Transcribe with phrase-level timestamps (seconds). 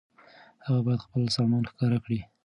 [0.65, 2.19] هغه بايد خپل سامان ښکاره کړي.